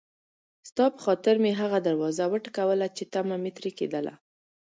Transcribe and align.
ستا 0.69 0.85
په 0.95 0.99
خاطر 1.05 1.35
مې 1.43 1.51
هغه 1.61 1.77
دروازه 1.87 2.25
وټکوله 2.29 2.87
چې 2.95 3.03
طمعه 3.13 3.37
مې 3.43 3.51
ترې 3.57 3.71
کېدله. 3.79 4.13